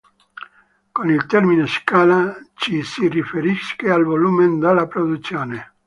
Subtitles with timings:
[0.91, 5.73] Con il termine scala ci si riferisce al volume della produzione.